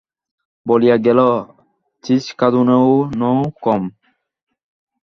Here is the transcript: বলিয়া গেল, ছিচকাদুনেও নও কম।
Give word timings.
বলিয়া 0.65 0.97
গেল, 0.97 1.19
ছিচকাদুনেও 2.03 2.89
নও 3.19 3.39
কম। 3.63 3.83